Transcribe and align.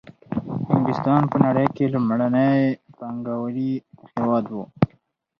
انګلستان 0.73 1.21
په 1.31 1.37
نړۍ 1.45 1.67
کې 1.75 1.85
لومړنی 1.93 2.55
پانګوالي 2.97 3.71
هېواد 4.11 4.45
وو 4.49 4.63